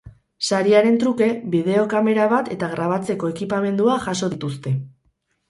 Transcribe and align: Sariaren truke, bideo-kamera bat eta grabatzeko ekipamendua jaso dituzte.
Sariaren 0.51 0.95
truke, 1.03 1.27
bideo-kamera 1.55 2.25
bat 2.33 2.49
eta 2.57 2.71
grabatzeko 2.73 3.31
ekipamendua 3.35 4.01
jaso 4.09 4.33
dituzte. 4.35 4.77